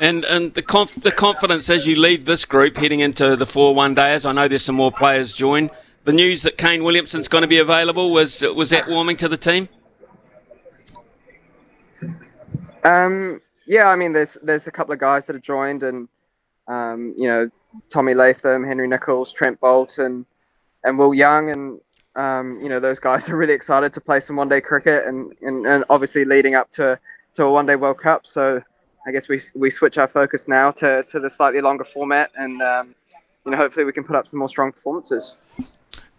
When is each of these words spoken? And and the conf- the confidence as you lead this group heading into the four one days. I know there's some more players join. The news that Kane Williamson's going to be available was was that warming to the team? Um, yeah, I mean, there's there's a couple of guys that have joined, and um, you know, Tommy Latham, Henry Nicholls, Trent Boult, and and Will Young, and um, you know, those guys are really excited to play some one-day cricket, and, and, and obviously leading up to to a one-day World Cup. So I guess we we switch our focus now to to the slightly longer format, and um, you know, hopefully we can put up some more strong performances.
And 0.00 0.24
and 0.24 0.54
the 0.54 0.62
conf- 0.62 1.00
the 1.00 1.12
confidence 1.12 1.70
as 1.70 1.86
you 1.86 1.96
lead 1.96 2.26
this 2.26 2.44
group 2.44 2.76
heading 2.76 3.00
into 3.00 3.36
the 3.36 3.46
four 3.46 3.74
one 3.74 3.94
days. 3.94 4.26
I 4.26 4.32
know 4.32 4.48
there's 4.48 4.64
some 4.64 4.74
more 4.74 4.92
players 4.92 5.32
join. 5.32 5.70
The 6.04 6.12
news 6.12 6.42
that 6.42 6.56
Kane 6.56 6.82
Williamson's 6.82 7.28
going 7.28 7.42
to 7.42 7.48
be 7.48 7.58
available 7.58 8.10
was 8.10 8.42
was 8.42 8.70
that 8.70 8.88
warming 8.88 9.16
to 9.18 9.28
the 9.28 9.36
team? 9.36 9.68
Um, 12.82 13.40
yeah, 13.66 13.88
I 13.88 13.96
mean, 13.96 14.12
there's 14.12 14.38
there's 14.42 14.66
a 14.66 14.72
couple 14.72 14.92
of 14.92 14.98
guys 14.98 15.26
that 15.26 15.34
have 15.34 15.42
joined, 15.42 15.82
and 15.82 16.08
um, 16.66 17.14
you 17.16 17.28
know, 17.28 17.50
Tommy 17.90 18.14
Latham, 18.14 18.64
Henry 18.64 18.88
Nicholls, 18.88 19.32
Trent 19.32 19.60
Boult, 19.60 19.98
and 19.98 20.24
and 20.84 20.98
Will 20.98 21.14
Young, 21.14 21.50
and 21.50 21.80
um, 22.16 22.58
you 22.60 22.68
know, 22.68 22.80
those 22.80 22.98
guys 22.98 23.28
are 23.28 23.36
really 23.36 23.52
excited 23.52 23.92
to 23.92 24.00
play 24.00 24.20
some 24.20 24.36
one-day 24.36 24.60
cricket, 24.60 25.06
and, 25.06 25.32
and, 25.42 25.66
and 25.66 25.84
obviously 25.90 26.24
leading 26.24 26.54
up 26.54 26.70
to 26.72 26.98
to 27.34 27.44
a 27.44 27.52
one-day 27.52 27.76
World 27.76 27.98
Cup. 27.98 28.26
So 28.26 28.62
I 29.06 29.12
guess 29.12 29.28
we 29.28 29.40
we 29.54 29.70
switch 29.70 29.98
our 29.98 30.08
focus 30.08 30.48
now 30.48 30.70
to 30.72 31.02
to 31.04 31.20
the 31.20 31.30
slightly 31.30 31.60
longer 31.60 31.84
format, 31.84 32.30
and 32.36 32.60
um, 32.62 32.94
you 33.44 33.52
know, 33.52 33.56
hopefully 33.56 33.84
we 33.84 33.92
can 33.92 34.04
put 34.04 34.16
up 34.16 34.26
some 34.26 34.38
more 34.38 34.48
strong 34.48 34.72
performances. 34.72 35.36